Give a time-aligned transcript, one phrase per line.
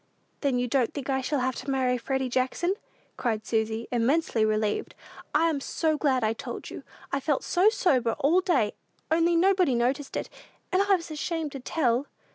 [0.39, 2.73] "Then you don't think I shall have to marry Freddy Jackson,"
[3.17, 4.95] cried Susy, immensely relieved.
[5.35, 6.81] "I'm so glad I told you!
[7.11, 8.73] I felt so sober all day,
[9.11, 10.27] only nobody noticed it,
[10.71, 12.07] and I was ashamed to tell!"